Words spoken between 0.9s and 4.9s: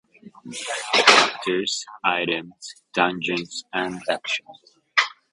Characters, Items, Dungeons and Actions.